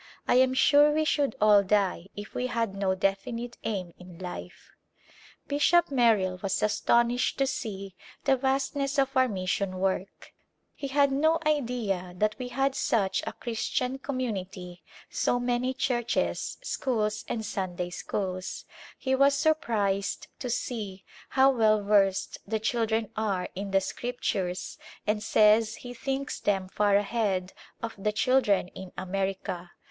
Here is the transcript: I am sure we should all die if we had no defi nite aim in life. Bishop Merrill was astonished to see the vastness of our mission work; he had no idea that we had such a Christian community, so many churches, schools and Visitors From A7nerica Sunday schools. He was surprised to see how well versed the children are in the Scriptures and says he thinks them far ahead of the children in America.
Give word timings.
I 0.27 0.33
am 0.37 0.55
sure 0.55 0.89
we 0.91 1.05
should 1.05 1.35
all 1.39 1.61
die 1.61 2.07
if 2.15 2.33
we 2.33 2.47
had 2.47 2.73
no 2.73 2.95
defi 2.95 3.33
nite 3.33 3.59
aim 3.63 3.93
in 3.99 4.17
life. 4.17 4.71
Bishop 5.47 5.91
Merrill 5.91 6.39
was 6.41 6.63
astonished 6.63 7.37
to 7.37 7.45
see 7.45 7.93
the 8.23 8.35
vastness 8.35 8.97
of 8.97 9.15
our 9.15 9.27
mission 9.27 9.77
work; 9.77 10.33
he 10.73 10.87
had 10.87 11.11
no 11.11 11.37
idea 11.45 12.15
that 12.17 12.33
we 12.39 12.47
had 12.47 12.73
such 12.73 13.21
a 13.27 13.33
Christian 13.33 13.99
community, 13.99 14.81
so 15.07 15.39
many 15.39 15.71
churches, 15.71 16.57
schools 16.63 17.23
and 17.27 17.41
Visitors 17.41 17.53
From 17.53 17.63
A7nerica 17.63 17.67
Sunday 17.77 17.89
schools. 17.91 18.65
He 18.97 19.13
was 19.13 19.35
surprised 19.35 20.25
to 20.39 20.49
see 20.49 21.03
how 21.29 21.51
well 21.51 21.83
versed 21.83 22.39
the 22.47 22.59
children 22.59 23.11
are 23.15 23.49
in 23.53 23.69
the 23.69 23.81
Scriptures 23.81 24.79
and 25.05 25.21
says 25.21 25.75
he 25.75 25.93
thinks 25.93 26.39
them 26.39 26.69
far 26.69 26.95
ahead 26.95 27.53
of 27.83 27.93
the 27.99 28.11
children 28.11 28.67
in 28.69 28.91
America. 28.97 29.69